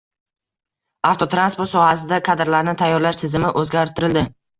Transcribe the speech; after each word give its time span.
Avtotransport 1.09 1.71
sohasida 1.73 2.19
kadrlarni 2.29 2.75
tayyorlash 2.79 3.21
tizimi 3.21 3.53
o‘zgartirildi 3.63 4.25